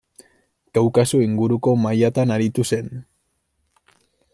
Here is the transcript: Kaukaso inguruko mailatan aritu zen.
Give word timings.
Kaukaso 0.77 1.21
inguruko 1.25 1.75
mailatan 1.83 2.35
aritu 2.39 2.69
zen. 2.73 2.91